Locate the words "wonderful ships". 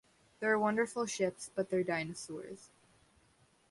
0.57-1.51